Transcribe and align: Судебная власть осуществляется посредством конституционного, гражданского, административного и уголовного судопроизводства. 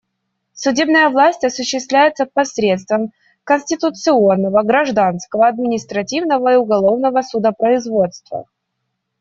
Судебная 0.53 1.09
власть 1.09 1.43
осуществляется 1.43 2.25
посредством 2.25 3.11
конституционного, 3.43 4.63
гражданского, 4.63 5.47
административного 5.47 6.53
и 6.53 6.55
уголовного 6.55 7.21
судопроизводства. 7.21 8.45